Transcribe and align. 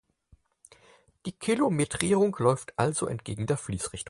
Die 1.27 1.31
Kilometrierung 1.31 2.35
läuft 2.39 2.73
also 2.79 3.05
entgegen 3.05 3.45
der 3.45 3.57
Fließrichtung. 3.57 3.99